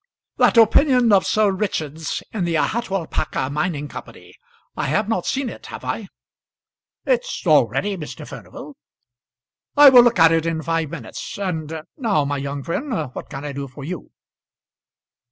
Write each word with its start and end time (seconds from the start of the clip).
"That 0.37 0.57
opinion 0.57 1.13
of 1.13 1.27
Sir 1.27 1.51
Richard's 1.51 2.23
in 2.33 2.43
the 2.43 2.55
Ahatualpaca 2.55 3.51
Mining 3.51 3.87
Company 3.87 4.33
I 4.75 4.85
have 4.87 5.07
not 5.07 5.27
seen 5.27 5.47
it, 5.47 5.67
have 5.67 5.85
I?" 5.85 6.07
"It's 7.05 7.45
all 7.45 7.67
ready, 7.67 7.95
Mr. 7.97 8.27
Furnival." 8.27 8.75
"I 9.77 9.89
will 9.89 10.01
look 10.01 10.17
at 10.17 10.31
it 10.31 10.47
in 10.47 10.63
five 10.63 10.89
minutes. 10.89 11.37
And 11.37 11.83
now, 11.97 12.25
my 12.25 12.37
young 12.37 12.63
friend, 12.63 13.11
what 13.13 13.29
can 13.29 13.45
I 13.45 13.51
do 13.51 13.67
for 13.67 13.83
you?" 13.83 14.09